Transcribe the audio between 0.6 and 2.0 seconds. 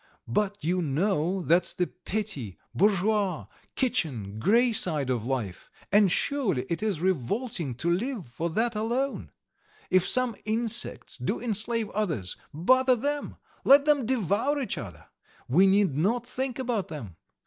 you know that's the